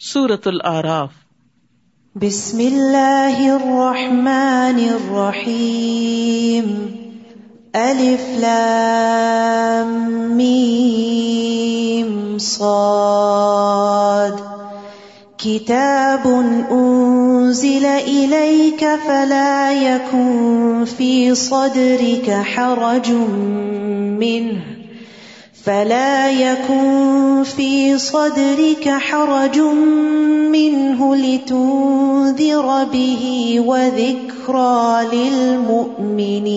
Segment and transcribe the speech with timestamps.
[0.00, 1.08] سورت العراف
[2.14, 6.86] بسم اللہ الرحمن الرحیم
[7.72, 14.32] الف لام میم صاد.
[15.36, 16.28] کتاب
[16.70, 24.75] انزل الیک فلا یکن فی صدرک حرج منه.
[25.66, 29.60] فلا يكن في صدرك حرج
[30.50, 36.56] منه لتنذر به وذكرى للمؤمنين.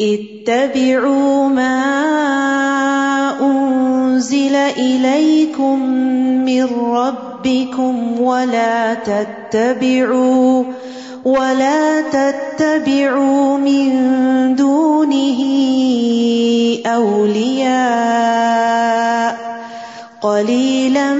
[0.00, 1.80] اتبعوا ما
[3.40, 5.88] انزل اليكم
[6.44, 10.64] من ربكم ولا تتبعوا
[11.24, 13.90] ولا تتبعوا من
[14.56, 15.40] دونه
[16.84, 19.30] اولیاء
[20.22, 21.14] قلیلا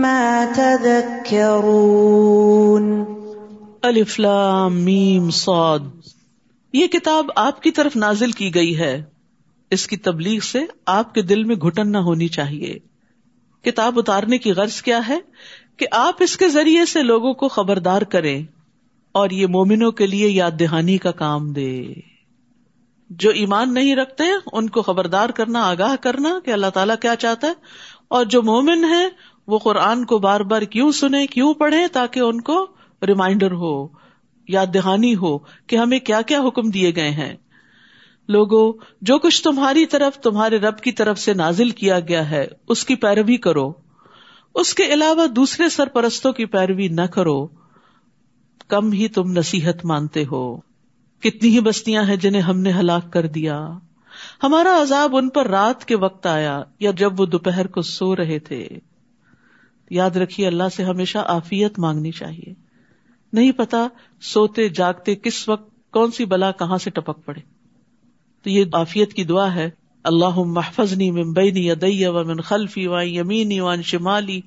[0.00, 3.04] ما تذکرون
[3.82, 5.78] الف لام میم صاد.
[6.72, 9.02] یہ کتاب آپ کی طرف نازل کی گئی ہے.
[9.70, 12.78] اس کی تبلیغ سے آپ کے دل میں گھٹن نہ ہونی چاہیے.
[13.64, 15.18] کتاب اتارنے کی غرض کیا ہے
[15.76, 18.42] کہ آپ اس کے ذریعے سے لوگوں کو خبردار کریں
[19.12, 21.92] اور یہ مومنوں کے لیے یاد دہانی کا کام دے.
[23.18, 27.46] جو ایمان نہیں رکھتے ان کو خبردار کرنا، آگاہ کرنا کہ اللہ تعالیٰ کیا چاہتا
[27.46, 27.52] ہے۔
[28.08, 29.08] اور جو مومن ہے
[29.46, 32.66] وہ قرآن کو بار بار کیوں سنے کیوں پڑھے تاکہ ان کو
[33.06, 33.88] ریمائنڈر ہو
[34.48, 37.36] یاد دہانی ہو کہ ہمیں کیا کیا حکم دیے گئے ہیں۔
[38.28, 42.84] لوگو، جو کچھ تمہاری طرف، تمہارے رب کی طرف سے نازل کیا گیا ہے، اس
[42.84, 43.72] کی پیروی کرو۔
[44.54, 47.46] اس کے علاوہ دوسرے سرپرستوں کی پیروی نہ کرو۔
[48.68, 50.73] کم ہی تم نصیحت مانتے ہو۔
[51.24, 53.68] کتنی ہی بستیاں ہیں جنہیں ہم نے ہلاک کر دیا۔
[54.42, 58.38] ہمارا عذاب ان پر رات کے وقت آیا یا جب وہ دوپہر کو سو رہے
[58.38, 58.68] تھے۔
[59.90, 62.54] یاد رکھیے، اللہ سے ہمیشہ آفیت مانگنی چاہیے۔
[63.32, 63.86] نہیں پتا
[64.20, 67.40] سوتے، جاگتے کس وقت کون سی بلا کہاں سے ٹپک پڑے۔
[68.42, 69.70] تو یہ آفیت کی دعا ہے
[70.04, 74.40] اللہ محفظنی من بینی یدی و من خلفی و یمینی و شمالی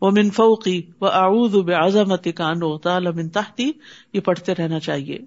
[0.00, 3.72] و من فوقی و اعوذ بعظمتک ان اغتال من تحتی۔
[4.12, 5.18] یہ پڑھتے رہنا چاہیے۔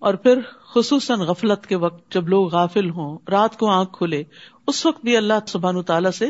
[0.00, 0.38] اور پھر
[0.74, 4.22] خصوصاً غفلت کے وقت جب لوگ غافل ہوں، رات کو آنکھ کھلے،
[4.66, 6.26] اس وقت بھی اللہ سبحان تعالیٰ سے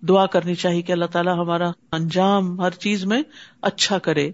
[0.00, 3.22] دعا کرنی چاہیے کہ اللہ تعالیٰ ہمارا انجام ہر چیز میں
[3.62, 4.30] اچھا کرے۔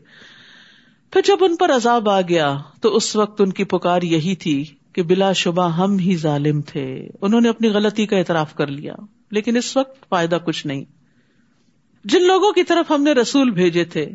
[1.11, 4.65] پھر جب ان پر عذاب آ گیا، تو اس وقت ان کی پکار یہی تھی
[4.93, 8.95] کہ بلا شبہ ہم ہی ظالم تھے۔ انہوں نے اپنی غلطی کا اعتراف کر لیا،
[9.31, 10.85] لیکن اس وقت فائدہ کچھ نہیں۔
[12.05, 14.07] جن لوگوں کی طرف ہم نے رسول بھیجے تھے،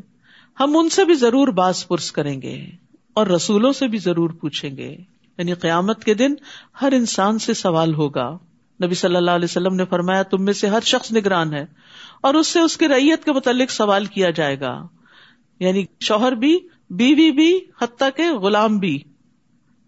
[0.59, 2.82] ہم ان سے بھی ضرور باز پرس کریں گے۔
[3.13, 4.95] اور رسولوں سے بھی ضرور پوچھیں گے۔
[5.37, 6.33] یعنی قیامت کے دن
[6.81, 8.37] ہر انسان سے سوال ہوگا۔
[8.83, 11.65] نبی صلی اللہ علیہ وسلم نے فرمایا، تم میں سے ہر شخص نگران ہے
[12.21, 14.87] اور اس سے اس کی ریت کے متعلق سوال کیا جائے گا۔
[15.59, 16.59] یعنی شوہر بھی،
[16.89, 18.99] بیوی بھی، حتیٰ کے غلام بھی۔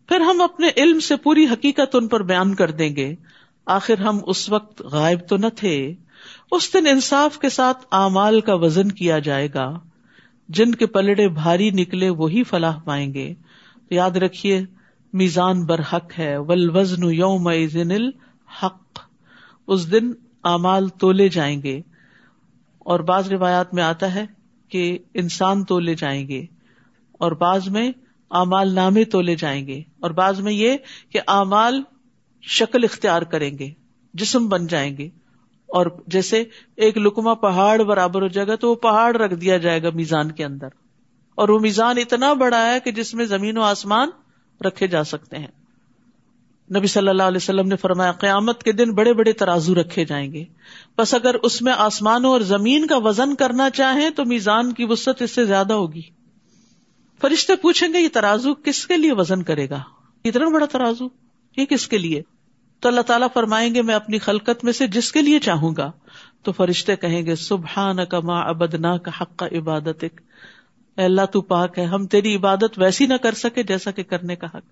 [0.08, 3.16] پھر ہم اپنے علم سے پوری حقیقت ان پر بیان کر دیں گے۔
[3.66, 5.94] آخر ہم اس وقت غائب تو نہ تھے۔
[6.52, 9.80] اس دن انصاف کے ساتھ اعمال کا وزن کیا جائے گا۔
[10.48, 13.34] جن کے پلڑے بھاری نکلے وہی فلاح پائیں گے۔
[13.90, 14.62] یاد رکھیے،
[15.14, 19.00] میزان برحق ہے۔ ول وزن یوم الحق۔
[19.68, 20.12] اس دن
[20.44, 21.82] اعمال تولے جائیں گے۔
[22.80, 24.26] اور بعض روایات میں آتا ہے
[24.70, 26.46] کہ انسان تولے جائیں گے
[27.12, 27.92] اور بعض میں
[28.32, 30.78] اعمال نامے تولے جائیں گے۔ اور بعض میں یہ
[31.10, 31.82] کہ اعمال
[32.42, 33.72] شکل اختیار کریں گے،
[34.14, 35.10] جسم بن جائیں گے۔
[35.76, 36.44] اور جیسے
[36.76, 40.32] ایک لکما پہاڑ برابر ہو جائے گا تو وہ پہاڑ رکھ دیا جائے گا میزان
[40.32, 40.68] کے اندر
[41.36, 44.10] اور وہ میزان اتنا بڑا ہے کہ جس میں زمین و آسمان
[44.62, 45.48] رکھے جا سکتے ہیں۔
[46.78, 50.34] نبی صلی اللہ علیہ وسلم نے فرمایا، قیامت کے دن بڑے بڑے ترازو رکھے جائیں
[50.34, 50.46] گے۔
[50.98, 55.22] بس اگر اس میں آسمانوں اور زمین کا وزن کرنا چاہیں تو میزان کی وسط
[55.22, 56.02] اس سے زیادہ ہوگی۔
[57.22, 59.82] فرشتے پوچھیں گے، یہ ترازو کس کے لیے وزن کرے گا؟
[60.24, 61.08] اتنا بڑا ترازو،
[61.58, 62.22] یہ کس کے لیے؟
[62.80, 65.92] تو اللہ تعالیٰ فرمائیں گے، میں اپنی خلقت میں سے جس کے لیے چاہوں گا۔
[66.44, 70.06] تو فرشتے کہیں گے سبحا نہ کما ابد نہ کا حق کا عبادت
[70.98, 74.48] اللہ تو پاک ہے، ہم تیری عبادت ویسی نہ کر سکے جیسا کہ کرنے کا
[74.48, 74.66] حق۔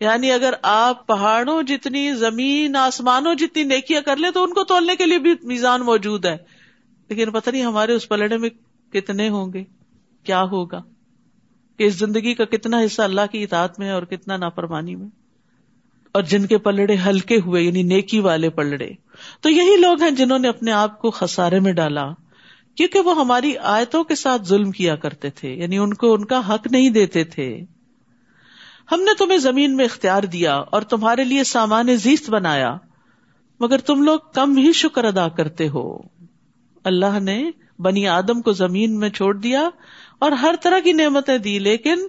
[0.00, 4.96] یعنی اگر آپ پہاڑوں جتنی زمین، آسمانوں جتنی نیکیاں کر لیں تو ان کو تولنے
[4.96, 6.36] کے لیے بھی میزان موجود ہے۔
[7.08, 8.50] لیکن پتہ نہیں ہمارے اس پلڑے میں
[8.92, 9.64] کتنے ہوں گے،
[10.24, 10.82] کیا ہوگا؟
[11.76, 15.23] کہ اس زندگی کا کتنا حصہ اللہ کی اطاعت میں ہے اور کتنا نافرمانی میں۔
[16.14, 18.90] اور جن کے پلڑے ہلکے ہوئے یعنی نیکی والے پلڑے۔
[19.40, 22.04] تو یہی لوگ ہیں جنہوں نے اپنے آپ کو خسارے میں ڈالا،
[22.74, 26.40] کیونکہ وہ ہماری آیتوں کے ساتھ ظلم کیا کرتے تھے یعنی ان کو ان کا
[26.48, 27.48] حق نہیں دیتے تھے۔
[28.92, 32.76] ہم نے تمہیں زمین میں اختیار دیا اور تمہارے لیے سامان زیست بنایا،
[33.60, 35.98] مگر تم لوگ کم ہی شکر ادا کرتے ہو۔
[36.84, 37.42] اللہ نے
[37.78, 39.68] بنی آدم کو زمین میں چھوڑ دیا
[40.18, 42.06] اور ہر طرح کی نعمتیں دی، لیکن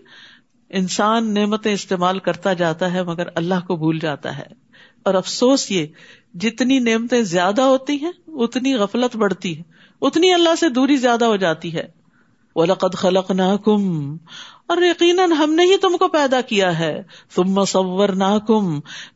[0.70, 4.66] انسان نعمتیں استعمال کرتا جاتا ہے مگر اللہ کو بھول جاتا ہے۔
[5.04, 5.86] اور افسوس یہ،
[6.34, 9.64] جتنی نعمتیں زیادہ ہوتی ہیں، اتنی غفلت بڑھتی ہے۔
[10.02, 12.06] اتنی اللہ سے دوری زیادہ ہو جاتی ہے۔
[12.56, 12.96] وہ لقد
[14.68, 17.04] اور یقیناً ہم نے ہی تم کو پیدا کیا ہے۔
[17.36, 18.10] تم مصور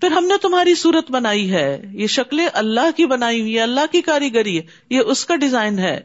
[0.02, 3.92] پھر ہم نے تمہاری صورت بنائی ہے۔ یہ شکلیں اللہ کی بنائی ہوئی ہے اللہ
[3.92, 6.02] کی کاریگری ہے۔ یہ اس کا ڈیزائن ہے۔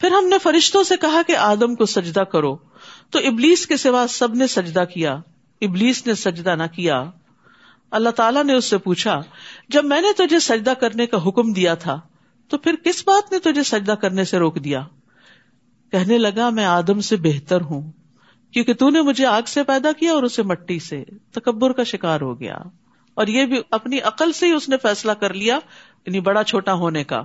[0.00, 2.56] پھر ہم نے فرشتوں سے کہا کہ آدم کو سجدہ کرو۔
[3.14, 5.16] تو ابلیس کے سوا سب نے سجدہ کیا۔
[5.60, 7.04] ابلیس نے سجدہ نہ کیا۔
[7.90, 9.20] اللہ تعالیٰ نے اس سے پوچھا،
[9.68, 12.00] جب میں نے تجھے سجدہ کرنے کا حکم دیا تھا،
[12.48, 14.80] تو پھر کس بات نے تجھے سجدہ کرنے سے روک دیا؟
[15.90, 17.92] کہنے لگا، میں آدم سے بہتر ہوں،
[18.52, 22.20] کیونکہ تو نے مجھے آگ سے پیدا کیا اور اسے مٹی سے تکبر کا شکار
[22.20, 22.56] ہو گیا۔
[23.14, 25.58] اور یہ بھی اپنی عقل سے ہی اس نے فیصلہ کر لیا
[26.06, 27.22] یعنی بڑا چھوٹا ہونے کا۔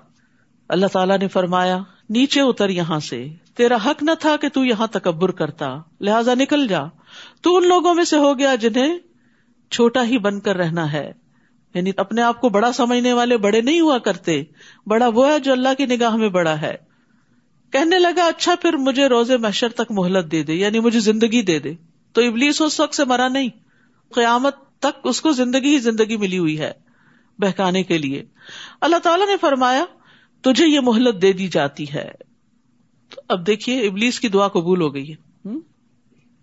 [0.69, 1.77] اللہ تعالیٰ نے فرمایا،
[2.09, 3.27] نیچے اتر یہاں سے۔
[3.59, 6.79] تیرا حق نہ تھا کہ تو یہاں تکبر کرتا، لہذا نکل جا۔
[7.41, 8.97] تو ان لوگوں میں سے ہو گیا جنہیں
[9.71, 11.11] چھوٹا ہی بن کر رہنا ہے۔
[11.73, 14.43] یعنی اپنے آپ کو بڑا سمجھنے والے بڑے نہیں ہوا کرتے،
[14.87, 16.75] بڑا وہ ہے جو اللہ کی نگاہ میں بڑا ہے۔
[17.71, 21.59] کہنے لگا اچھا پھر مجھے روزے محشر تک مہلت دے دے یعنی مجھے زندگی دے
[21.59, 21.73] دے۔
[22.13, 23.49] تو ابلیس اس وقت سے مرا نہیں،
[24.13, 26.71] قیامت تک اس کو زندگی ہی زندگی ملی ہوئی ہے
[27.39, 28.25] بہکانے کے لیے۔
[28.81, 29.85] اللہ تعالیٰ نے فرمایا،
[30.41, 32.28] تجھے یہ مہلت دے دی جاتی ہے۔
[33.15, 35.29] تو اب دیکھیے، ابلیس کی دعا قبول ہو گئی ہے۔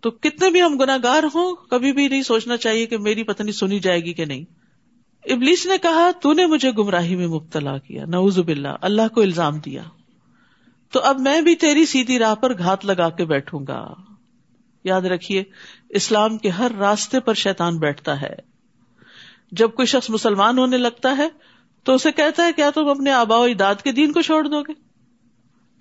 [0.00, 3.78] تو کتنے بھی ہم گناگار ہوں، کبھی بھی نہیں سوچنا چاہیے کہ میری پتنی سنی
[3.78, 4.44] جائے گی کہ نہیں۔
[5.24, 9.58] ابلیس نے کہا، تو نے مجھے گمراہی میں مبتلا کیا نوز باللہ، اللہ کو الزام
[9.58, 9.82] دیا۔
[10.92, 13.94] تو اب میں بھی تیری سیدھی راہ پر گھات لگا کے بیٹھوں گا۔
[14.84, 15.44] یاد رکھیے،
[15.88, 18.34] اسلام کے ہر راستے پر شیطان بیٹھتا ہے۔
[19.52, 21.28] جب کوئی شخص مسلمان ہونے لگتا ہے،
[21.84, 24.62] تو اسے کہتا ہے، کیا تم اپنے آبا و اجداد کے دین کو چھوڑ دو
[24.62, 24.85] گے؟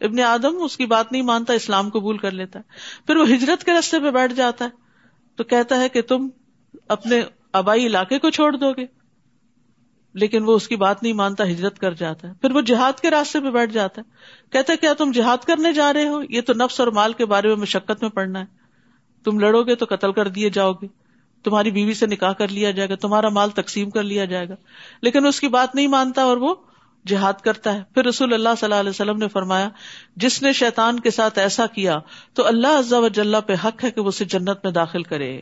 [0.01, 2.63] ابن آدم اس کی بات نہیں مانتا، اسلام قبول کر لیتا ہے۔
[3.07, 4.69] پھر وہ ہجرت کے رستے پہ بیٹھ جاتا ہے۔
[5.36, 6.30] تو کہتا ہے کہ تم
[6.88, 7.21] اپنے
[7.53, 8.86] آبائی علاقے کو چھوڑ دو گے۔
[10.13, 13.09] لیکن وہ اس کی بات نہیں مانتا، ہجرت کر جاتا ہے۔ پھر وہ جہاد کے
[13.09, 14.12] راستے پہ بیٹھ جاتا ہے۔
[14.51, 17.25] کہتا ہے، کیا تم جہاد کرنے جا رہے ہو؟ یہ تو نفس اور مال کے
[17.25, 18.45] بارے میں مشقت میں پڑنا ہے۔
[19.24, 20.88] تم لڑو گے تو قتل کر دیے جاؤ گے۔
[21.44, 24.56] تمہاری بیوی سے نکاح کر لیا جائے گا، تمہارا مال تقسیم کر لیا جائے گا۔
[25.01, 26.56] لیکن اس کی بات نہیں مانتا اور وہ
[27.06, 29.69] جہاد کرتا ہے۔ پھر رسول اللہ صلی اللہ علیہ وسلم نے فرمایا،
[30.16, 32.00] جس نے شیطان کے ساتھ ایسا کیا،
[32.34, 35.40] تو اللہ عزا و پہ حق ہے کہ وہ اسے جنت میں داخل کرے۔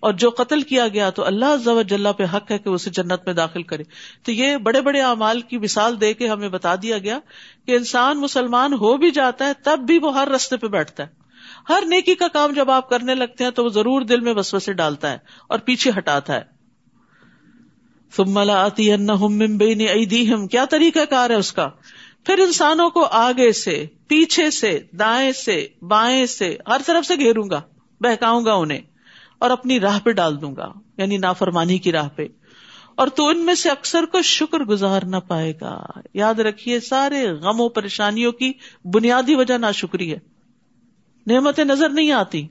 [0.00, 3.20] اور جو قتل کیا گیا، تو اللہ عزا و پہ حق ہے کہ اسے جنت
[3.26, 3.82] میں داخل کرے۔
[4.22, 7.18] تو یہ بڑے بڑے اعمال کی مثال دے کے ہمیں بتا دیا گیا
[7.66, 11.08] کہ انسان مسلمان ہو بھی جاتا ہے، تب بھی وہ ہر رستے پہ بیٹھتا ہے۔
[11.68, 14.54] ہر نیکی کا کام جب آپ کرنے لگتے ہیں، تو وہ ضرور دل میں بس
[14.76, 15.18] ڈالتا ہے
[15.48, 16.59] اور پیچھے ہٹاتا ہے۔
[18.18, 18.90] آتی
[20.46, 21.70] کیا طریقہ کار ہے اس کا؟
[22.26, 27.50] پھر انسانوں کو آگے سے، پیچھے سے، دائیں سے، بائیں سے، ہر طرف سے گھیروں
[27.50, 27.62] گا،
[28.00, 28.80] بہکاؤں گا انہیں،
[29.38, 32.26] اور اپنی راہ پہ ڈال دوں گا یعنی نافرمانی کی راہ پہ۔
[32.94, 35.84] اور تو ان میں سے اکثر کو شکر گزار نہ پائے گا۔
[36.14, 38.52] یاد رکھیے، سارے غم و پریشانیوں کی
[38.84, 40.18] بنیادی وجہ نہ شکری ہے۔
[41.26, 42.46] نعمتیں نظر نہیں آتی۔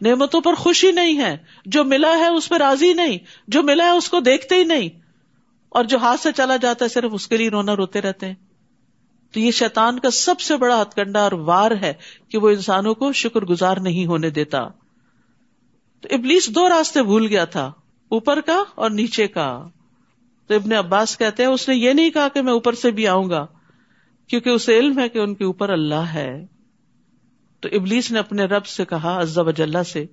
[0.00, 1.36] نعمتوں پر خوشی نہیں ہے۔
[1.66, 3.18] جو ملا ہے اس پہ راضی نہیں۔
[3.48, 4.88] جو ملا ہے اس کو دیکھتے ہی نہیں۔
[5.68, 8.34] اور جو ہاتھ سے چلا جاتا ہے صرف اس کے لیے رونا روتے رہتے ہیں۔
[9.32, 11.92] تو یہ شیطان کا سب سے بڑا ہتھ کنڈا اور وار ہے
[12.28, 14.68] کہ وہ انسانوں کو شکر گزار نہیں ہونے دیتا۔
[16.00, 17.72] تو ابلیس دو راستے بھول گیا تھا،
[18.08, 19.68] اوپر کا اور نیچے کا۔
[20.46, 23.08] تو ابن عباس کہتے ہیں، اس نے یہ نہیں کہا کہ میں اوپر سے بھی
[23.08, 23.46] آؤں گا،
[24.26, 26.46] کیونکہ اسے علم ہے کہ ان کے اوپر اللہ ہے۔
[27.60, 30.06] تو ابلیس نے اپنے رب سے کہا عزب وجاللہ سے،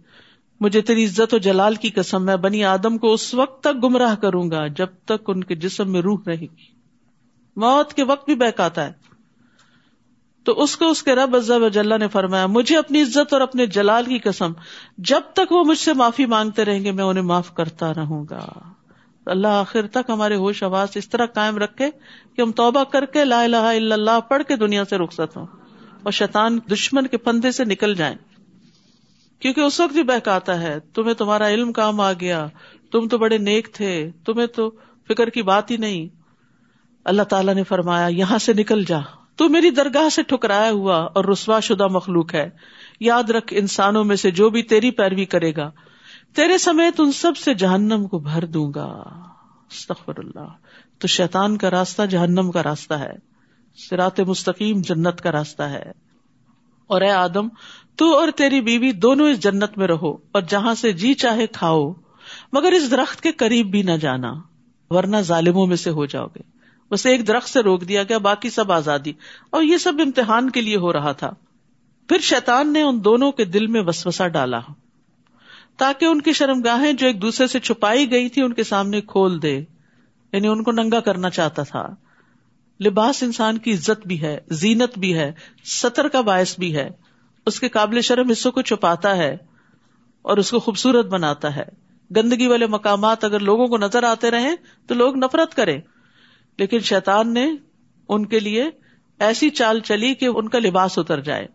[0.60, 4.16] مجھے تیری عزت و جلال کی قسم، میں بنی آدم کو اس وقت تک گمراہ
[4.16, 6.78] کروں گا جب تک ان کے جسم میں روح رہے گی۔
[7.56, 8.92] موت کے وقت بھی بہکاتا ہے۔
[10.44, 13.66] تو اس کو اس کے رب عزب وجاللہ نے فرمایا، مجھے اپنی عزت اور اپنے
[13.66, 14.52] جلال کی قسم،
[14.98, 18.48] جب تک وہ مجھ سے معافی مانگتے رہیں گے، میں انہیں معاف کرتا رہوں گا۔
[19.26, 21.90] اللہ آخر تک ہمارے ہوش آواز اس طرح قائم رکھے
[22.36, 25.48] کہ ہم توبہ کر کے لا الہ الا اللہ پڑھ کے دنیا سے رخصت ہوں۔
[26.04, 28.16] اور شیطان دشمن کے پندے سے نکل جائیں۔
[29.40, 32.48] کیونکہ اس وقت بھی بہکاتا ہے، تمہیں تمہارا علم کام آ گیا،
[32.92, 34.70] تم تو بڑے نیک تھے، تمہیں تو
[35.08, 36.16] فکر کی بات ہی نہیں۔
[37.06, 39.00] اللہ تعالیٰ نے فرمایا، یہاں سے نکل جا۔
[39.36, 42.50] تو میری درگاہ سے ٹھکرایا ہوا اور رسوا شدہ مخلوق ہے۔
[43.00, 45.72] یاد رکھ، انسانوں میں سے جو بھی تیری پیروی کرے گا،
[46.36, 49.04] تیرے سمیت ان سب سے جہنم کو بھر دوں گا۔
[49.72, 50.50] استغفر اللہ۔
[51.00, 53.27] تو شیطان کا راستہ جہنم کا راستہ ہے۔
[53.78, 55.92] سرات مستقیم جنت کا راستہ ہے۔
[56.88, 57.48] اور اے آدم،
[57.96, 61.94] تو اور تیری بیوی دونوں اس جنت میں رہو اور جہاں سے جی چاہے کھاؤ،
[62.54, 64.34] مگر اس درخت کے قریب بھی نہ جانا،
[64.90, 66.40] ورنہ ظالموں میں سے ہو جاؤ گے۔
[66.92, 69.14] بس ایک درخت سے روک دیا گیا، باقی سب آزادی۔
[69.50, 71.30] اور یہ سب امتحان کے لیے ہو رہا تھا۔
[72.10, 74.60] پھر شیطان نے ان دونوں کے دل میں وسوسا ڈالا۔
[75.78, 79.02] تاکہ ان کی شرم گاہیں جو ایک دوسرے سے چھپائی گئی تھی ان کے سامنے
[79.02, 79.64] کھول دے
[80.34, 81.88] یعنی ان کو ننگا کرنا چاہتا تھا۔
[82.86, 85.32] لباس انسان کی عزت بھی ہے، زینت بھی ہے،
[85.66, 86.90] سطر کا باعث بھی ہے۔
[87.46, 89.38] اس کے قابل شرم حصوں کو چھپاتا ہے
[90.22, 91.64] اور اس کو خوبصورت بناتا ہے۔
[92.16, 94.56] گندگی والے مقامات اگر لوگوں کو نظر آتے رہے
[94.88, 95.82] تو لوگ نفرت کریں۔
[96.58, 97.52] لیکن شیطان نے
[98.10, 98.70] ان کے لیے
[99.20, 101.48] ایسی چال چلی کہ ان کا لباس اتر جائے۔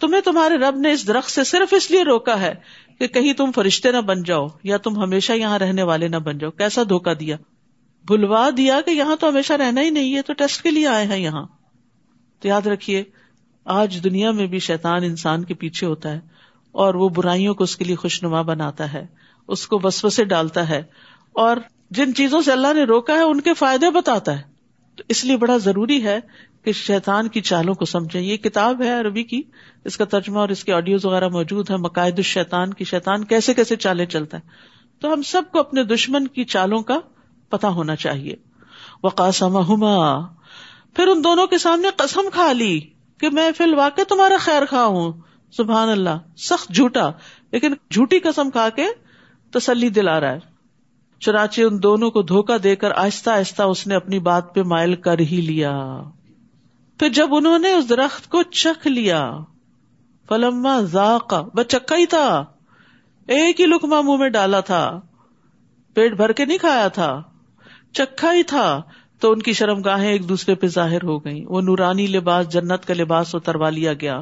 [0.00, 2.54] تمہیں تمہارے رب نے اس درخت سے صرف اس لیے روکا ہے
[2.98, 6.38] کہ کہیں تم فرشتے نہ بن جاؤ یا تم ہمیشہ یہاں رہنے والے نہ بن
[6.38, 7.36] جاؤ۔ کیسا دھوکا دیا۔
[8.06, 11.06] بھلوا دیا کہ یہاں تو ہمیشہ رہنا ہی نہیں ہے، تو ٹیسٹ کے لیے آئے
[11.06, 11.46] ہیں یہاں۔
[12.40, 13.04] تو یاد رکھیے،
[13.64, 16.20] آج دنیا میں بھی شیطان انسان کے پیچھے ہوتا ہے
[16.72, 19.06] اور وہ برائیوں کو اس کے لیے خوشنما بناتا ہے،
[19.48, 20.82] اس کو بس بسے ڈالتا ہے۔
[21.32, 21.56] اور
[21.90, 24.42] جن چیزوں سے اللہ نے روکا ہے، ان کے فائدے بتاتا ہے۔
[24.96, 26.20] تو اس لیے بڑا ضروری ہے
[26.62, 29.42] کہ شیطان کی چالوں کو سمجھے یہ کتاب ہے عربی کی،
[29.84, 33.54] اس کا ترجمہ اور اس کے آڈیوز وغیرہ موجود ہے مقاعد الشیطان کی شیطان کیسے
[33.54, 34.48] کیسے چالیں چلتا ہے۔
[35.00, 36.98] تو ہم سب کو اپنے دشمن کی چالوں کا
[37.52, 38.36] پتا ہونا چاہیے۔
[39.04, 39.62] وقاسم
[40.94, 42.80] پھر ان دونوں کے سامنے قسم کھا لی
[43.20, 45.12] کہ میں فی الواقع تمہارا خیر خواہ ہوں۔
[45.52, 47.10] سبحان اللہ۔ سخت جھوٹا۔
[47.50, 48.86] لیکن جھوٹی قسم کھا کے
[49.52, 50.38] تسلی دلا رہا ہے۔
[51.20, 54.94] چنانچہ ان دونوں کو دھوکا دے کر آہستہ آہستہ اس نے اپنی بات پہ مائل
[54.96, 56.02] کر ہی لیا۔
[56.98, 59.32] پھر جب انہوں نے اس درخت کو چکھ لیا،
[60.28, 62.44] فلما ذاق وہ چکا ہی تھا۔
[63.26, 65.00] ایک ہی لکما منہ میں ڈالا تھا۔
[65.94, 67.22] پیٹ بھر کے نہیں کھایا تھا۔
[67.92, 68.82] چکھا ہی تھا
[69.20, 72.86] تو ان کی شرم گاہیں ایک دوسرے پہ ظاہر ہو گئی وہ نورانی لباس جنت
[72.86, 74.20] کا لباس اتروا لیا گیا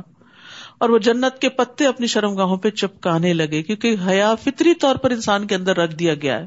[0.78, 4.96] اور وہ جنت کے پتے اپنی شرم گاہوں پہ چپکانے لگے کیونکہ حیا فطری طور
[4.96, 6.46] پر انسان کے اندر رکھ دیا گیا ہے۔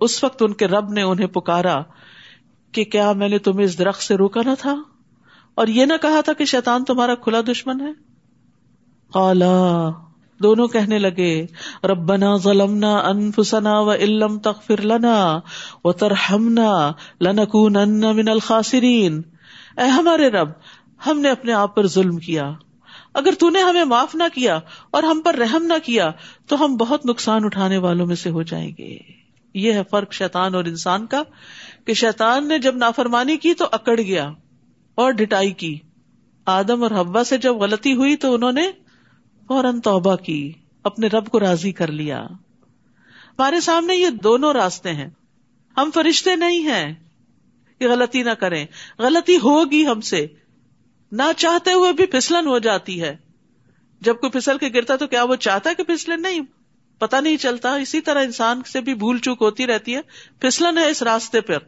[0.00, 1.82] اس وقت ان کے رب نے انہیں پکارا
[2.72, 4.74] کہ کیا میں نے تمہیں اس درخت سے روکا نہ تھا؟
[5.54, 7.92] اور یہ نہ کہا تھا کہ شیطان تمہارا کھلا دشمن ہے؟
[9.12, 9.90] قالا
[10.42, 11.46] دونوں کہنے لگے،
[11.84, 15.40] ربنا ظلمنا انفسنا و علم تغفر لنا
[15.84, 19.22] و ترحمنا لنکونن من الخاسرین۔
[19.76, 20.48] اے ہمارے رب،
[21.06, 22.52] ہم نے اپنے آپ پر ظلم کیا۔
[23.14, 26.10] اگر تو نے ہمیں معاف نہ کیا اور ہم پر رحم نہ کیا،
[26.46, 28.98] تو ہم بہت نقصان اٹھانے والوں میں سے ہو جائیں گے۔
[29.54, 31.22] یہ ہے فرق شیطان اور انسان کا،
[31.84, 34.30] کہ شیطان نے جب نافرمانی کی تو اکڑ گیا
[34.94, 35.78] اور ڈٹائی کی۔
[36.46, 38.62] آدم اور حبا سے جب غلطی ہوئی تو انہوں نے
[39.50, 40.52] فوراً توبہ کی،
[40.82, 42.22] اپنے رب کو راضی کر لیا۔
[43.30, 45.08] ہمارے سامنے یہ دونوں راستے ہیں۔
[45.76, 46.94] ہم فرشتے نہیں ہیں۔
[47.78, 48.66] کہ غلطی نہ کریں۔
[48.98, 50.26] غلطی ہوگی ہم سے۔
[51.12, 53.16] نہ چاہتے ہوئے بھی پھسلن ہو جاتی ہے۔
[54.00, 56.40] جب کوئی پھسل کے گرتا تو کیا وہ چاہتا ہے کہ پھسلن نہیں۔
[56.98, 60.00] پتا نہیں چلتا۔ اسی طرح انسان سے بھی بھول چوک ہوتی رہتی ہے۔
[60.40, 61.58] پھسلن ہے اس راستے پر۔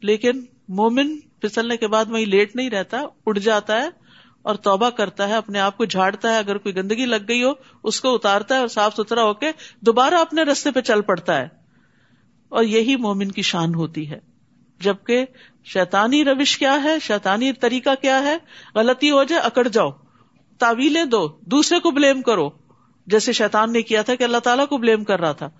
[0.00, 4.03] لیکن مومن پھسلنے کے بعد وہی لیٹ نہیں رہتا، اڑ جاتا ہے۔
[4.44, 7.52] اور توبہ کرتا ہے، اپنے آپ کو جھاڑتا ہے، اگر کوئی گندگی لگ گئی ہو،
[7.82, 9.46] اس کو اتارتا ہے اور صاف ستھرا ہو کے
[9.80, 11.48] دوبارہ اپنے رستے پہ چل پڑتا ہے۔
[12.48, 14.18] اور یہی مومن کی شان ہوتی ہے۔
[14.80, 15.26] جبکہ
[15.64, 18.36] شیتانی روش کیا ہے شیتانی طریقہ کیا ہے؟
[18.74, 19.90] غلطی ہو جائے، اکڑ جاؤ۔
[20.58, 22.50] تعویلیں دو، دوسرے کو بلیم کرو۔
[23.06, 25.50] جیسے شیتان نے کیا تھا کہ اللہ تعالیٰ کو بلیم کر رہا تھا۔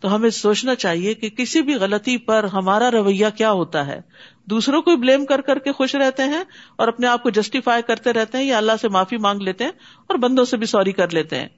[0.00, 4.00] تو ہمیں سوچنا چاہیے کہ کسی بھی غلطی پر ہمارا رویہ کیا ہوتا ہے؟
[4.44, 6.42] دوسروں کو بلیم کر کر کے خوش رہتے ہیں
[6.76, 9.72] اور اپنے آپ کو جسٹیفائی کرتے رہتے ہیں یا اللہ سے معافی مانگ لیتے ہیں
[10.06, 11.48] اور بندوں سے بھی سوری کر لیتے ہیں۔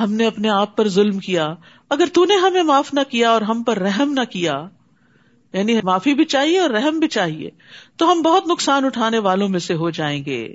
[0.00, 1.54] ہم نے اپنے آپ پر ظلم کیا۔
[1.88, 4.64] اگر تو نے ہمیں معاف نہ کیا اور ہم پر رحم نہ کیا
[5.52, 7.50] یعنی معافی بھی چاہیے اور رحم بھی چاہیے،
[7.96, 10.54] تو ہم بہت نقصان اٹھانے والوں میں سے ہو جائیں گے۔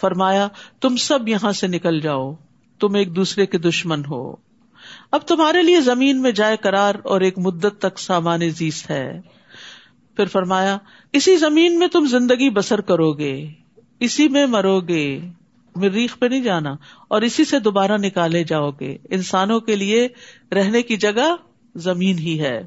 [0.00, 0.48] فرمایا،
[0.80, 2.34] تم سب یہاں سے نکل جاؤ،
[2.80, 4.36] تم ایک دوسرے کے دشمن ہو۔
[5.14, 9.20] اب تمہارے لیے زمین میں جائے کرار اور ایک مدت تک سامان زیست ہے۔
[10.16, 10.78] پھر فرمایا،
[11.12, 13.46] اسی زمین میں تم زندگی بسر کرو گے،
[14.00, 15.20] اسی میں مرو گے۔
[15.76, 16.76] مریخ پہ نہیں جانا،
[17.08, 20.08] اور اسی سے دوبارہ نکالے جاؤ گے۔ انسانوں کے لیے
[20.52, 21.36] رہنے کی جگہ
[21.74, 22.66] زمین ہی ہے۔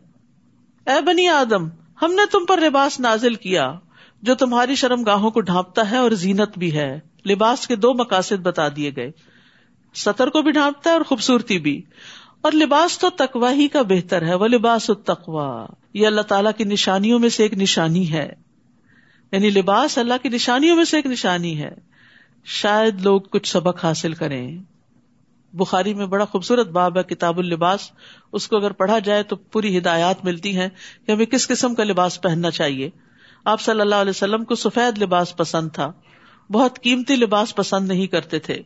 [0.85, 1.67] اے بنی آدم،
[2.01, 3.73] ہم نے تم پر لباس نازل کیا،
[4.21, 6.99] جو تمہاری شرم گاہوں کو ڈھانپتا ہے اور زینت بھی ہے۔
[7.29, 9.11] لباس کے دو مقاصد بتا دیے گئے۔
[9.95, 11.81] سطر کو بھی ڈھانپتا ہے اور خوبصورتی بھی۔
[12.41, 16.63] اور لباس تو تقوا ہی کا بہتر ہے وہ لباس التقوا یہ اللہ تعالیٰ کی
[16.63, 18.33] نشانیوں میں سے ایک نشانی ہے۔
[19.31, 21.75] یعنی لباس اللہ کی نشانیوں میں سے ایک نشانی ہے۔
[22.45, 24.57] شاید لوگ کچھ سبق حاصل کریں۔
[25.53, 27.91] بخاری میں بڑا خوبصورت باب ہے، کتاب الباس
[28.31, 30.69] اس کو اگر پڑھا جائے تو پوری ہدایات ملتی ہیں
[31.05, 32.89] کہ ہمیں کس قسم کا لباس پہننا چاہیے۔
[33.45, 35.91] آپ صلی اللہ علیہ وسلم کو سفید لباس پسند تھا۔
[36.51, 38.61] بہت قیمتی لباس پسند نہیں کرتے تھے۔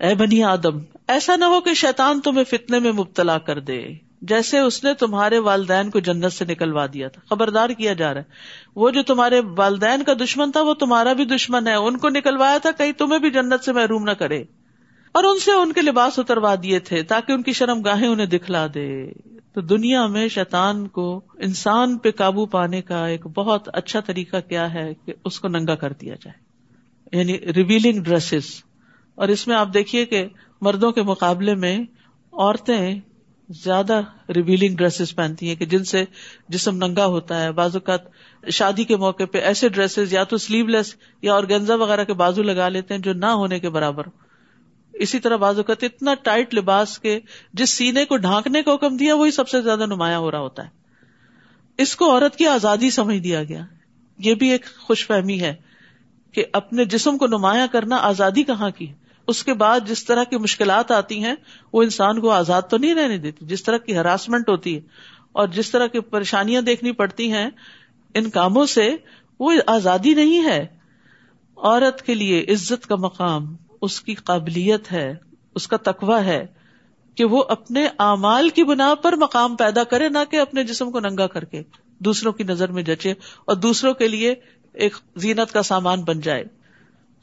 [0.00, 3.88] اے بنی آدم ایسا نہ ہو کہ شیطان تمہیں فتنے میں مبتلا کر دے۔
[4.22, 8.20] جیسے اس نے تمہارے والدین کو جنت سے نکلوا دیا تھا۔ خبردار کیا جا رہا
[8.20, 8.24] ہے۔
[8.76, 12.58] وہ جو تمہارے والدین کا دشمن تھا، وہ تمہارا بھی دشمن ہے۔ ان کو نکلوایا
[12.58, 14.44] تھا، کہیں تمہیں بھی جنت سے محروم نہ کرے۔
[15.12, 18.26] اور ان سے ان کے لباس اتروا دیے تھے تاکہ ان کی شرم گاہیں انہیں
[18.26, 19.12] دکھلا دے۔
[19.52, 24.74] تو دنیا میں شیطان کو انسان پہ قابو پانے کا ایک بہت اچھا طریقہ کیا
[24.74, 26.46] ہے کہ اس کو ننگا کر دیا جائے۔
[27.18, 28.65] یعنی ریویلنگ ڈریسز
[29.16, 30.26] اور اس میں آپ دیکھیے کہ
[30.60, 31.78] مردوں کے مقابلے میں
[32.32, 33.00] عورتیں
[33.48, 34.00] زیادہ
[34.36, 36.04] ریویلنگ ڈریسز پہنتی ہیں کہ جن سے
[36.48, 38.00] جسم ننگا ہوتا ہے۔ بعض اوقات
[38.50, 42.42] شادی کے موقع پہ ایسے ڈریسز یا تو سلیو لیس یا اور وغیرہ کے بازو
[42.42, 44.02] لگا لیتے ہیں جو نہ ہونے کے برابر۔
[44.92, 47.20] اسی طرح بعض اوقات اتنا ٹائٹ لباس کے
[47.52, 50.64] جس سینے کو ڈھانکنے کا حکم دیا، وہی سب سے زیادہ نمایاں ہو رہا ہوتا
[50.64, 50.68] ہے۔
[51.78, 53.64] اس کو عورت کی آزادی سمجھ دیا گیا۔
[54.18, 55.54] یہ بھی ایک خوش فہمی ہے
[56.32, 58.92] کہ اپنے جسم کو نمایاں کرنا آزادی کہاں کی
[59.26, 61.34] اس کے بعد جس طرح کی مشکلات آتی ہیں،
[61.72, 64.80] وہ انسان کو آزاد تو نہیں رہنے دیتی، جس طرح کی ہراسمنٹ ہوتی ہے
[65.32, 67.50] اور جس طرح کی پریشانیاں دیکھنی پڑتی ہیں،
[68.14, 68.96] ان کاموں سے
[69.40, 70.66] وہ آزادی نہیں ہے۔
[71.56, 75.14] عورت کے لیے عزت کا مقام اس کی قابلیت ہے،
[75.54, 76.46] اس کا تقوی ہے
[77.14, 81.00] کہ وہ اپنے اعمال کی بنا پر مقام پیدا کرے، نہ کہ اپنے جسم کو
[81.00, 81.62] ننگا کر کے
[81.98, 83.10] دوسروں کی نظر میں جچے
[83.44, 84.34] اور دوسروں کے لیے
[84.72, 86.44] ایک زینت کا سامان بن جائے۔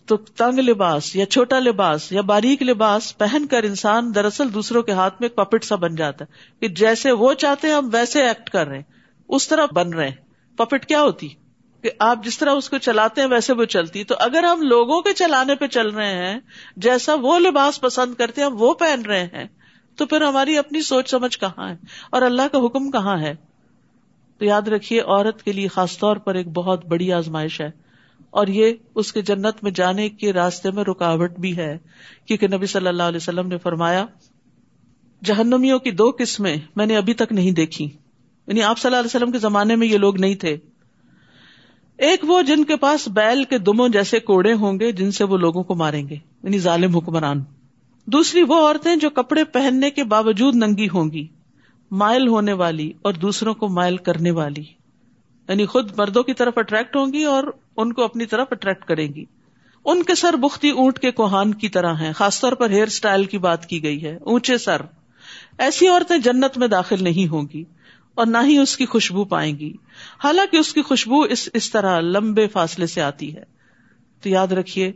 [0.06, 4.92] تو تنگ لباس یا چھوٹا لباس یا باریک لباس پہن کر انسان دراصل دوسروں کے
[4.92, 8.50] ہاتھ میں پپٹ سا بن جاتا ہے کہ جیسے وہ چاہتے ہیں ہم ویسے ایکٹ
[8.50, 8.84] کر رہے ہیں۔
[9.30, 10.16] اس طرح بن رہے ہیں۔
[10.56, 11.28] پپٹ کیا ہوتی؟
[11.82, 15.02] کہ آپ جس طرح اس کو چلاتے ہیں ویسے وہ چلتی۔ تو اگر ہم لوگوں
[15.02, 16.40] کے چلانے پہ چل رہے ہیں،
[16.78, 19.46] جیسا وہ لباس پسند کرتے ہیں، ہم وہ پہن رہے ہیں،
[19.96, 21.76] تو پھر ہماری اپنی سوچ سمجھ کہاں ہے؟
[22.10, 23.36] اور اللہ کا حکم کہاں ہے؟
[24.38, 27.93] تو یاد رکھیے، عورت کے لیے خاص طور پر ایک بہت بڑی آزمائش ہے۔
[28.34, 31.78] اور یہ اس کے جنت میں جانے کے راستے میں رکاوٹ بھی ہے۔
[32.26, 34.06] کیونکہ نبی صلی اللہ علیہ وسلم نے فرمایا،
[35.24, 37.90] جہنمیوں کی دو قسمیں میں نے ابھی تک نہیں دیکھی۔
[38.48, 40.58] یعنی آپ صلی اللہ علیہ وسلم کے زمانے میں یہ لوگ نہیں تھے۔
[41.98, 45.38] ایک وہ جن کے پاس بیل کے دموں جیسے کوڑے ہوں گے جن سے وہ
[45.38, 47.44] لوگوں کو ماریں گے یعنی ظالم حکمران۔
[48.06, 51.28] دوسری وہ عورتیں جو کپڑے پہننے کے باوجود ننگی ہوں گی،
[51.92, 54.64] مائل ہونے والی اور دوسروں کو مائل کرنے والی۔
[55.50, 57.44] یعنی خود مردوں کی طرف اٹریکٹ ہوں گی اور
[57.78, 59.26] ان کو اپنی طرف اٹریکٹ کریں گی۔
[59.86, 63.26] ان کے سر بختی اونٹ کے کوہان کی طرح ہیں، خاص طور پر ہیئر اسٹائل
[63.26, 64.82] کی بات کی گئی ہے۔ اونچے سر۔
[65.58, 67.64] ایسی عورتیں جنت میں داخل نہیں ہوں گی
[68.16, 69.74] اور نہ ہی اس کی خوشبو پائیں گی۔
[70.24, 73.44] حالانکہ اس کی خوشبو اس اس طرح لمبے فاصلے سے آتی ہے۔
[74.22, 74.92] تو یاد رکھیے،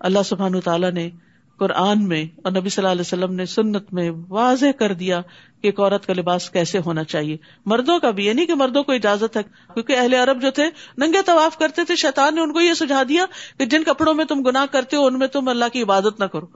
[0.00, 1.10] اللہ سبحان تعالیٰ نے
[1.58, 5.20] قرآن میں اور نبی صلی اللہ علیہ وسلم نے سنت میں واضح کر دیا
[5.62, 8.92] کہ ایک عورت کا لباس کیسے ہونا چاہیے۔ مردوں کا بھی یعنی کہ مردوں کو
[8.92, 9.42] اجازت ہے،
[9.74, 10.64] کیونکہ اہل عرب جو تھے،
[10.98, 13.24] ننگے طواف کرتے تھے، شیطان نے ان کو یہ سجھا دیا
[13.58, 16.24] کہ جن کپڑوں میں تم گناہ کرتے ہو، ان میں تم اللہ کی عبادت نہ
[16.24, 16.46] کرو۔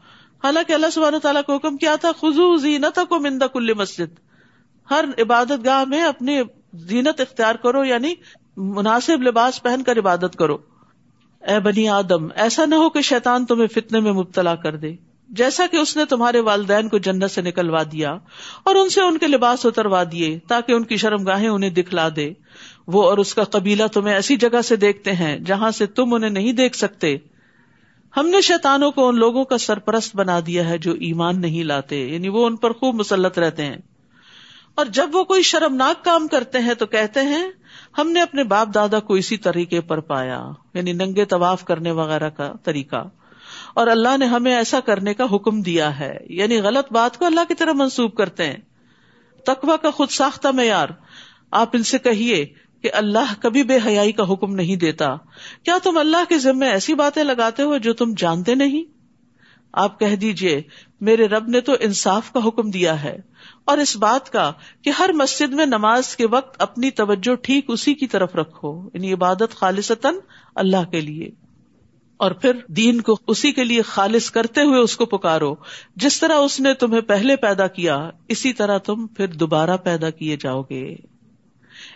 [0.45, 4.21] حالانکہ اللہ سبحانہ تعالیٰ کو حکم کیا تھا؟ خزو زینت کو مندا کل مسجد۔
[4.91, 6.41] ہر عبادت گاہ میں اپنی
[6.75, 8.15] زینت اختیار کرو یعنی
[8.57, 10.59] مناسب لباس پہن کر عبادت کرو۔
[11.49, 14.95] اے بنی آدم، ایسا نہ ہو کہ شیطان تمہیں فتنے میں مبتلا کر دے۔
[15.29, 18.19] جیسا کہ اس نے تمہارے والدین کو جنت سے نکلوا دیا
[18.65, 22.09] اور ان سے ان کے لباس اتروا دیے تاکہ ان کی شرم گاہیں انہیں دکھلا
[22.17, 22.33] دے۔
[22.87, 26.31] وہ اور اس کا قبیلہ تمہیں ایسی جگہ سے دیکھتے ہیں جہاں سے تم انہیں
[26.31, 27.17] نہیں دیکھ سکتے۔
[28.17, 32.09] ہم نے شیتانوں کو ان لوگوں کا سرپرست بنا دیا ہے جو ایمان نہیں لاتے
[32.09, 33.77] یعنی وہ ان پر خوب مسلط رہتے ہیں۔
[34.75, 37.51] اور جب وہ کوئی شرمناک کام کرتے ہیں تو کہتے ہیں،
[37.99, 42.31] ہم نے اپنے باپ دادا کو اسی طریقے پر پایا یعنی ننگے طواف کرنے وغیرہ
[42.31, 43.09] کا طریقہ۔
[43.75, 47.41] اور اللہ نے ہمیں ایسا کرنے کا حکم دیا ہے۔ یعنی غلط بات کو اللہ
[47.49, 48.57] کی طرح منسوب کرتے ہیں۔
[49.47, 50.89] تقوا کا خود ساختہ معیار۔
[51.51, 52.47] آپ ان سے کہیے
[52.83, 55.17] کہ اللہ کبھی بے حیائی کا حکم نہیں دیتا۔
[55.63, 58.85] کیا تم اللہ کے ذمے ایسی باتیں لگاتے ہو جو تم جانتے نہیں؟
[59.73, 60.63] آپ کہہ دیجیے
[61.01, 63.30] میرے رب نے تو انصاف کا حکم دیا ہے۔
[63.71, 64.53] اور اس بات کا
[64.83, 69.13] کہ ہر مسجد میں نماز کے وقت اپنی توجہ ٹھیک اسی کی طرف رکھو یعنی
[69.13, 70.15] عبادت خالصتاً
[70.55, 71.31] اللہ کے لیے۔
[72.17, 75.55] اور پھر دین کو اسی کے لیے خالص کرتے ہوئے اس کو پکارو۔
[75.97, 80.37] جس طرح اس نے تمہیں پہلے پیدا کیا، اسی طرح تم پھر دوبارہ پیدا کیے
[80.37, 80.95] جاؤ گے۔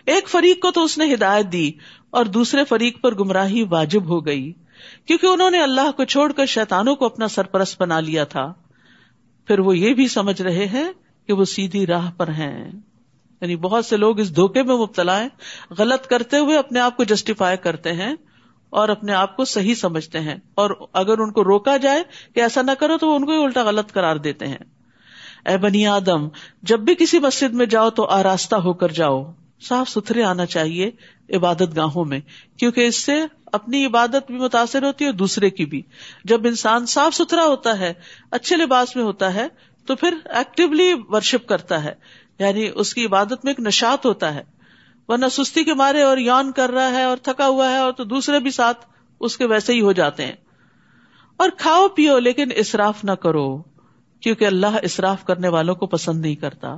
[0.05, 1.71] ایک فریق کو تو اس نے ہدایت دی
[2.09, 4.53] اور دوسرے فریق پر گمراہی واجب ہو گئی،
[5.05, 8.53] کیونکہ انہوں نے اللہ کو چھوڑ کر شیتانوں کو اپنا سرپرست بنا لیا تھا۔
[9.47, 10.91] پھر وہ یہ بھی سمجھ رہے ہیں
[11.27, 12.71] کہ وہ سیدھی راہ پر ہیں۔
[13.41, 15.29] یعنی بہت سے لوگ اس دھوکے میں مبتلا ہیں،
[15.77, 18.15] غلط کرتے ہوئے اپنے آپ کو جسٹیفائی کرتے ہیں
[18.69, 22.03] اور اپنے آپ کو صحیح سمجھتے ہیں۔ اور اگر ان کو روکا جائے
[22.35, 24.63] کہ ایسا نہ کرو تو وہ ان کو الٹا غلط کرار دیتے ہیں۔
[25.45, 26.27] اے بنی آدم،
[26.63, 30.91] جب بھی کسی مسجد میں جاؤ تو آراستہ ہو کر جاؤ۔ صاف ستھرے آنا چاہیے
[31.35, 32.19] عبادت گاہوں میں،
[32.57, 33.13] کیونکہ اس سے
[33.45, 35.81] اپنی عبادت بھی متاثر ہوتی ہے اور دوسرے کی بھی۔
[36.23, 37.93] جب انسان صاف ستھرا ہوتا ہے،
[38.31, 39.47] اچھے لباس میں ہوتا ہے
[39.85, 41.93] تو پھر ایکٹیولی ورشپ کرتا ہے۔
[42.39, 44.43] یعنی اس کی عبادت میں ایک نشات ہوتا ہے۔
[45.07, 48.03] ورنہ سستی کے مارے اور یون کر رہا ہے اور تھکا ہوا ہے اور تو
[48.03, 48.85] دوسرے بھی ساتھ
[49.19, 50.35] اس کے ویسے ہی ہو جاتے ہیں۔
[51.37, 53.61] اور کھاؤ پیو لیکن اصراف نہ کرو،
[54.19, 56.77] کیونکہ اللہ اصراف کرنے والوں کو پسند نہیں کرتا۔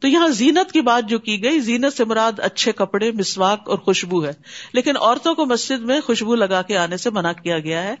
[0.00, 3.78] تو یہاں زینت کی بات جو کی گئی، زینت سے مراد اچھے کپڑے، مسواک اور
[3.78, 4.32] خوشبو ہے۔
[4.72, 7.94] لیکن عورتوں کو مسجد میں خوشبو لگا کے آنے سے منع کیا گیا ہے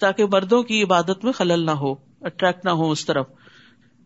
[0.00, 3.26] تاکہ مردوں کی عبادت میں خلل نہ ہو اٹریکٹ نہ ہو اس طرف۔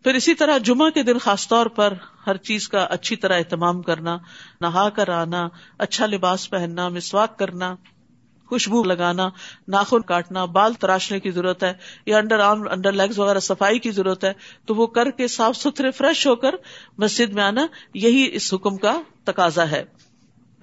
[0.04, 1.92] پھر اسی طرح جمعہ کے دن خاص طور پر
[2.26, 4.18] ہر چیز کا اچھی طرح اہتمام کرنا،
[4.60, 7.74] نہا کر آنا اچھا لباس پہننا، مسواک کرنا،
[8.48, 9.28] خوشبو لگانا،
[9.68, 11.72] ناخن کاٹنا، بال تراشنے کی ضرورت ہے
[12.06, 14.32] یا انڈر آرم، انڈر لیگز وغیرہ صفائی کی ضرورت ہے،
[14.66, 16.54] تو وہ کر کے صاف ستھرے فریش ہو کر
[16.98, 19.84] مسجد میں آنا، یہی اس حکم کا تقاضا ہے۔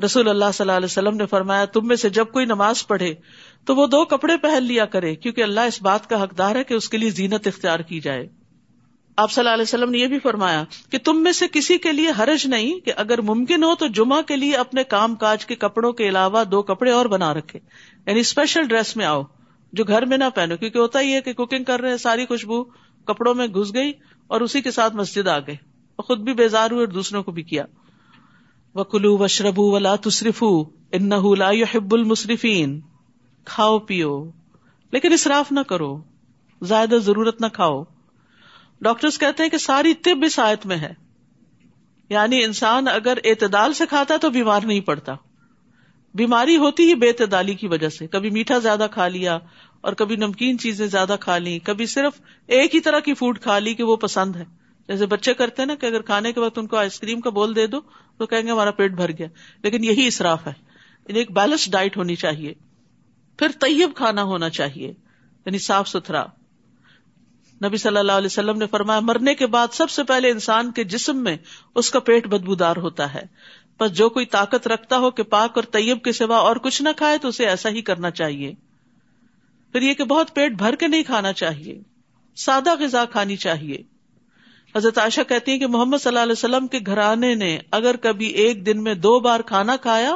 [0.06, 3.14] رسول اللہ صلی اللہ علیہ وسلم نے فرمایا، تم میں سے جب کوئی نماز پڑھے
[3.66, 6.74] تو وہ دو کپڑے پہن لیا کرے، کیونکہ اللہ اس بات کا حقدار ہے کہ
[6.74, 8.45] اس کے لیے زینت اختیار کی جائے۔
[9.16, 11.92] آپ صلی اللہ علیہ وسلم نے یہ بھی فرمایا کہ تم میں سے کسی کے
[11.92, 15.56] لیے حرج نہیں کہ اگر ممکن ہو تو جمعہ کے لیے اپنے کام کاج کے
[15.56, 17.60] کپڑوں کے علاوہ دو کپڑے اور بنا رکھے۔
[18.08, 19.24] یعنی اسپیشل ڈریس میں آؤ،
[19.74, 22.64] جو گھر میں نہ پہنو، کیونکہ ہوتا ہی ہے کہ کوکنگ کر رہے ساری خوشبو
[23.06, 23.92] کپڑوں میں گھس گئی
[24.28, 25.56] اور اسی کے ساتھ مسجد آ گئے۔
[25.98, 27.66] خود بھی بیزار ہوئے اور دوسروں کو بھی کیا۔
[28.74, 30.44] وہ کلو و شربو ولا تصرف
[30.92, 31.14] ان
[31.74, 32.82] حب المصرفین
[33.46, 34.32] کھاؤ، پیو۔
[34.92, 36.02] لیکن اصراف نہ کرو
[36.62, 37.84] زیادہ ضرورت نہ کھاؤ۔
[38.86, 40.94] ڈاکٹرز کہتے ہیں کہ ساری طب اس آیت میں ہے۔
[42.10, 45.16] یعنی انسان اگر اعتدال سے کھاتا تو بیمار نہیں پڑتا۔
[46.14, 49.40] بیماری ہوتی ہی بے اعتدالی کی وجہ سے۔ کبھی میٹھا زیادہ کھا لیا
[49.82, 53.60] اور کبھی نمکین چیزیں زیادہ کھا لی کبھی صرف ایک ہی طرح کی فوڈ کھا
[53.60, 54.44] لی کہ وہ پسند ہے۔
[54.88, 57.30] جیسے بچے کرتے ہیں نا کہ اگر کھانے کے وقت ان کو آئس کریم کا
[57.30, 57.80] بول دے دو
[58.18, 59.28] تو کہیں گے ہمارا پیٹ بھر گیا۔
[59.64, 60.54] لیکن یہی اصراف ہے۔
[61.08, 62.54] یعنی ایک بیلنس ڈائٹ ہونی چاہیے۔
[63.40, 64.88] پھر طیب کھانا ہونا چاہیے۔
[65.46, 66.26] یعنی صاف ستھرا۔
[67.66, 70.84] نبی صلی اللہ علیہ وسلم نے فرمایا، مرنے کے بعد سب سے پہلے انسان کے
[70.84, 71.38] جسم میں
[71.76, 73.24] اس کا پیٹ بدبودار ہوتا ہے۔
[73.80, 76.90] بس جو کوئی طاقت رکھتا ہو کہ پاک اور طیب کے سوا اور کچھ نہ
[76.98, 78.54] کھائے تو اسے ایسا ہی کرنا چاہیے۔
[79.72, 81.82] پھر یہ کہ بہت پیٹ بھر کے نہیں کھانا چاہیے،
[82.36, 83.78] سادہ غذا کھانی چاہیے۔
[84.76, 88.26] حضرت عائشہ کہتی ہیں کہ محمد صلی اللہ علیہ وسلم کے گھرانے نے اگر کبھی
[88.26, 90.16] ایک دن میں دو بار کھانا کھایا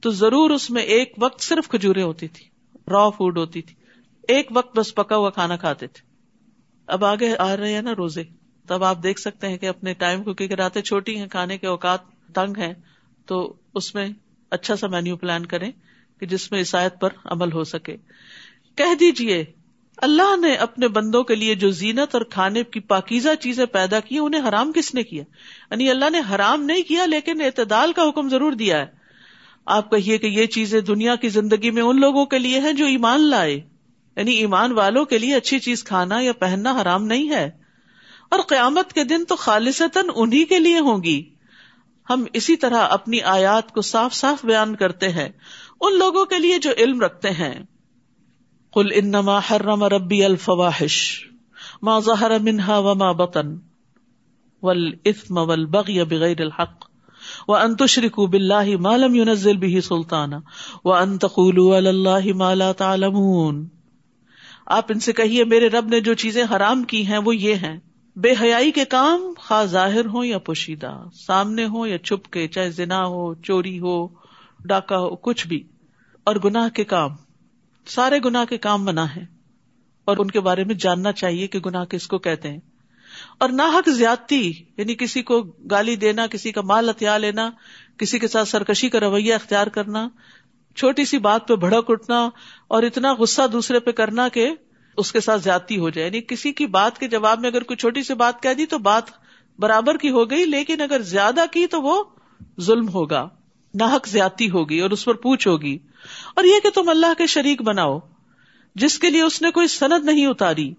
[0.00, 2.46] تو ضرور اس میں ایک وقت صرف کھجورے ہوتی تھی
[2.90, 3.74] را فوڈ ہوتی تھی۔
[4.28, 6.07] ایک وقت بس پکا ہوا کھانا کھاتے تھے۔
[6.88, 8.22] اب آگے آ رہے ہیں نا روزے۔
[8.66, 11.66] تب آپ دیکھ سکتے ہیں کہ اپنے ٹائم کو کیونکہ راتیں چھوٹی ہیں، کھانے کے
[11.66, 11.98] اوقات
[12.34, 12.74] تنگ ہیں،
[13.26, 14.08] تو اس میں
[14.50, 15.70] اچھا سا مینیو پلان کریں
[16.20, 17.96] کہ جس میں عیسائیت پر عمل ہو سکے۔
[18.76, 19.44] کہہ دیجیے
[19.96, 24.18] اللہ نے اپنے بندوں کے لیے جو زینت اور کھانے کی پاکیزہ چیزیں پیدا کی
[24.18, 25.22] انہیں حرام کس نے کیا؟
[25.70, 28.86] یعنی اللہ نے حرام نہیں کیا، لیکن اعتدال کا حکم ضرور دیا ہے۔
[29.66, 32.86] آپ کہیے کہ یہ چیزیں دنیا کی زندگی میں ان لوگوں کے لیے ہیں جو
[32.86, 33.60] ایمان لائے۔
[34.18, 37.50] یعنی ایمان والوں کے لیے اچھی چیز کھانا یا پہننا حرام نہیں ہے۔
[38.30, 41.30] اور قیامت کے دن تو خالصتاً انہیں کے لیے ہوگی
[42.10, 45.28] ہم اسی طرح اپنی آیات کو صاف صاف بیان کرتے ہیں۔
[45.80, 47.54] ان لوگوں کے لیے جو علم رکھتے ہیں۔
[48.72, 51.24] کل انما حرم ربی الفواہش
[51.82, 53.58] ما ظہر منہا وما بطن،
[54.62, 56.86] والإثم والبغي بغیر الحق،
[57.48, 60.40] وان تشركوا بالله ما لم ينزل به سلطانا،
[60.84, 63.77] وان تقولوا على الله ما لا تعلمون۔
[64.70, 67.80] آپ ان سے کہیے، میرے رب نے جو چیزیں حرام کی ہیں وہ یہ ہیں۔
[68.16, 72.70] بے حیائی کے کام خواہ ظاہر ہو یا پوشیدہ، سامنے ہو یا چھپ کے، چاہے
[72.70, 74.08] زنا ہو، چوری ہو
[74.64, 75.62] ڈاکا ہو، کچھ بھی۔
[76.24, 77.10] اور گناہ کے کام،
[77.86, 79.24] سارے گناہ کے کام منع ہے
[80.04, 82.60] اور ان کے بارے میں جاننا چاہیے کہ گناہ کس کو کہتے ہیں۔
[83.38, 87.50] اور نہ حق زیادتی یعنی کسی کو گالی دینا، کسی کا مال ہتھیا لینا،
[87.98, 90.08] کسی کے ساتھ سرکشی کا رویہ اختیار کرنا
[90.78, 92.30] چھوٹی سی بات پہ بھڑک اٹھنا
[92.68, 94.50] اور اتنا غصہ دوسرے پہ کرنا کہ
[94.96, 97.76] اس کے ساتھ زیادتی ہو جائے۔ یعنی کسی کی بات کے جواب میں اگر کوئی
[97.76, 99.04] چھوٹی سی بات کہہ دی تو بات
[99.58, 102.04] برابر کی ہو گئی، لیکن اگر زیادہ کی تو وہ
[102.60, 103.28] ظلم ہوگا،
[103.74, 105.78] ناحق زیادتی ہوگی اور اس پر پوچھ ہوگی۔
[106.36, 107.98] اور یہ کہ تم اللہ کے شریک بناؤ،
[108.74, 110.74] جس کے لیے اس نے کوئی سند نہیں اتاری،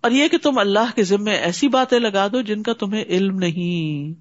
[0.00, 3.38] اور یہ کہ تم اللہ کے ذمے ایسی باتیں لگا دو جن کا تمہیں علم
[3.38, 4.20] نہیں۔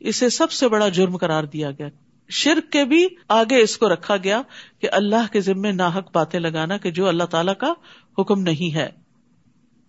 [0.00, 1.88] اسے سب سے بڑا جرم قرار دیا گیا۔
[2.32, 4.42] شرک کے بھی آگے اس کو رکھا گیا
[4.78, 7.72] کہ اللہ کے ذمے ناحک باتیں لگانا کہ جو اللہ تعالی کا
[8.18, 8.90] حکم نہیں ہے۔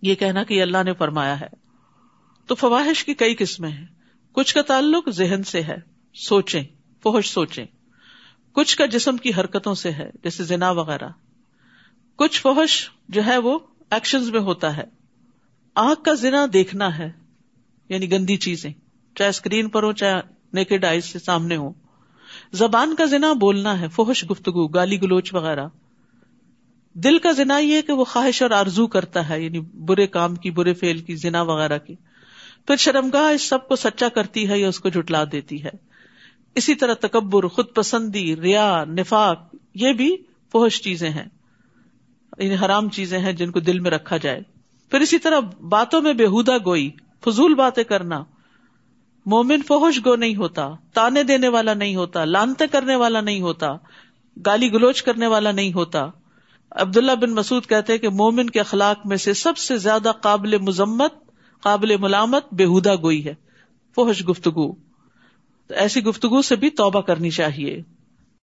[0.02, 1.46] یہ کہنا کہ اللہ نے فرمایا ہے۔
[2.46, 3.86] تو فواہش کی کئی قسمیں ہیں۔
[4.32, 5.76] کچھ کا تعلق ذہن سے ہے،
[6.14, 6.64] سوچیں
[7.02, 7.66] فوش سوچیں۔
[8.52, 11.08] کچھ کا جسم کی حرکتوں سے ہے، جیسے زنا وغیرہ۔
[12.16, 13.58] کچھ فوش جو ہے وہ
[13.90, 14.84] ایکشن میں ہوتا ہے۔
[15.74, 17.10] آنکھ کا زنا دیکھنا ہے
[17.88, 18.72] یعنی گندی چیزیں،
[19.14, 20.20] چاہے اسکرین پر ہو چاہے
[20.52, 21.83] نیکڈ آئیز سے سامنے ہو
[22.54, 25.68] زبان کا ذنا بولنا ہے فوہش گفتگو، گالی گلوچ وغیرہ۔
[26.92, 30.50] دل کا ذنا یہ کہ وہ خواہش اور آرزو کرتا ہے یعنی برے کام کی،
[30.50, 31.94] برے فیل کی ذنا وغیرہ کی۔
[32.66, 35.70] پھر شرمگاہ اس سب کو سچا کرتی ہے یا اس کو جٹلا دیتی ہے۔
[36.54, 40.16] اسی طرح تکبر، خود پسندی، ریا، نفاق، یہ بھی
[40.52, 41.28] فوش چیزیں ہیں۔
[42.38, 44.40] یعنی حرام چیزیں ہیں جن کو دل میں رکھا جائے۔
[44.90, 46.90] پھر اسی طرح باتوں میں بےحدا گوئی،
[47.24, 48.24] فضول باتیں کرنا۔
[49.26, 53.76] مومن فوہش گو نہیں ہوتا، تانے دینے والا نہیں ہوتا، لانتے کرنے والا نہیں ہوتا،
[54.46, 56.06] گالی گلوچ کرنے والا نہیں ہوتا۔
[56.70, 61.12] عبداللہ بن مسعود کہتے کہ مومن کے اخلاق میں سے سب سے زیادہ قابل مذمت،
[61.60, 63.34] قابل ملامت بےحدا گوئی ہے۔
[63.94, 64.72] فوہش گفتگو۔
[65.66, 67.82] تو ایسی گفتگو سے بھی توبہ کرنی چاہیے۔